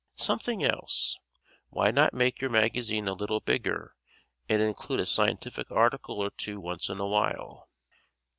[0.15, 1.15] Something else:
[1.69, 3.93] why not make your magazine a little bigger
[4.49, 7.69] and include a scientific article or two once in a while?